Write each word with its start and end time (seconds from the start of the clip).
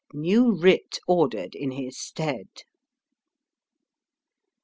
New 0.13 0.53
writ 0.55 0.97
ordered 1.07 1.53
in 1.53 1.69
his 1.73 1.95
stead." 1.95 2.47